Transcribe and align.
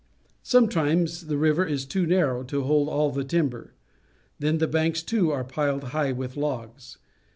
Sometimes 0.41 1.27
the 1.27 1.37
river 1.37 1.63
is 1.63 1.85
too 1.85 2.07
narrow 2.07 2.41
to 2.45 2.63
hold 2.63 2.89
all 2.89 3.11
the 3.11 3.23
timber. 3.23 3.75
Then 4.39 4.57
the 4.57 4.65
banks, 4.67 5.03
too, 5.03 5.29
are 5.29 5.43
piled 5.43 5.83
high 5.93 6.11
with 6.11 6.35
logs. 6.35 6.97